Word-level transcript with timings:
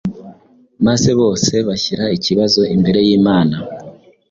maze 0.85 1.09
bose 1.19 1.53
bashyira 1.67 2.05
ikibazo 2.17 2.61
imbere 2.75 2.99
y’Imana, 3.07 3.55